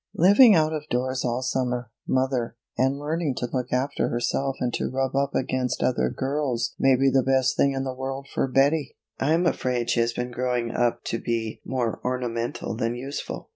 Living 0.15 0.55
out 0.55 0.73
of 0.73 0.81
doors 0.89 1.23
all 1.23 1.43
summer, 1.43 1.91
mother, 2.07 2.55
and 2.75 2.97
learning 2.97 3.35
to 3.35 3.45
look 3.53 3.71
after 3.71 4.07
herself 4.09 4.55
and 4.59 4.73
to 4.73 4.89
rub 4.89 5.15
up 5.15 5.35
against 5.35 5.83
other 5.83 6.09
girls 6.09 6.73
may 6.79 6.95
be 6.95 7.07
the 7.11 7.21
best 7.21 7.55
thing 7.55 7.73
in 7.73 7.83
the 7.83 7.93
world 7.93 8.27
for 8.33 8.47
Betty. 8.47 8.97
I 9.19 9.33
am 9.33 9.45
afraid 9.45 9.91
she 9.91 9.99
has 9.99 10.11
been 10.13 10.31
growing 10.31 10.71
up 10.71 11.03
to 11.03 11.19
be 11.19 11.61
more 11.63 11.99
ornamental 12.03 12.75
than 12.75 12.95
useful." 12.95 13.49